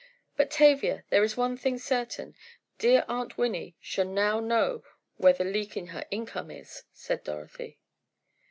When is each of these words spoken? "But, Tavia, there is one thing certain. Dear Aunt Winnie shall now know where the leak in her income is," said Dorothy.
"But, 0.35 0.49
Tavia, 0.49 1.03
there 1.11 1.23
is 1.23 1.37
one 1.37 1.55
thing 1.55 1.77
certain. 1.77 2.33
Dear 2.79 3.05
Aunt 3.07 3.37
Winnie 3.37 3.75
shall 3.79 4.03
now 4.05 4.39
know 4.39 4.83
where 5.17 5.33
the 5.33 5.43
leak 5.43 5.77
in 5.77 5.85
her 5.93 6.07
income 6.09 6.49
is," 6.49 6.81
said 6.91 7.23
Dorothy. 7.23 7.77